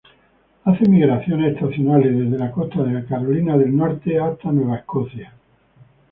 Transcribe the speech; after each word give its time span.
Hace 0.65 0.89
migraciones 0.89 1.53
estacionales 1.53 2.31
de 2.31 2.35
la 2.39 2.49
costa 2.49 2.81
de 2.83 3.05
Carolina 3.05 3.55
del 3.55 3.77
Norte 3.77 4.19
hasta 4.19 4.51
Nueva 4.51 4.77
Escocia. 4.77 5.31